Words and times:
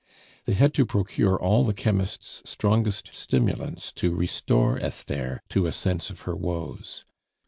They 0.45 0.53
had 0.53 0.73
to 0.73 0.85
procure 0.87 1.39
all 1.39 1.63
the 1.63 1.75
chemist's 1.75 2.41
strongest 2.49 3.13
stimulants 3.13 3.91
to 3.93 4.15
restore 4.15 4.79
Esther 4.79 5.43
to 5.49 5.67
a 5.67 5.71
sense 5.71 6.09
of 6.09 6.21
her 6.21 6.35
woes. 6.35 7.05